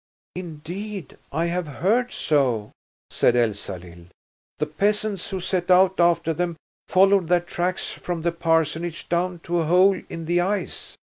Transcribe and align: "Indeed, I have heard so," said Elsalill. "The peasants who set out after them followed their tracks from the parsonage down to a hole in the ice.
"Indeed, 0.35 1.19
I 1.31 1.45
have 1.45 1.67
heard 1.67 2.11
so," 2.11 2.71
said 3.11 3.35
Elsalill. 3.35 4.07
"The 4.57 4.65
peasants 4.65 5.29
who 5.29 5.39
set 5.39 5.69
out 5.69 5.99
after 5.99 6.33
them 6.33 6.57
followed 6.87 7.27
their 7.27 7.39
tracks 7.39 7.91
from 7.91 8.23
the 8.23 8.31
parsonage 8.31 9.07
down 9.09 9.41
to 9.43 9.59
a 9.59 9.65
hole 9.65 10.01
in 10.09 10.25
the 10.25 10.39
ice. 10.41 10.97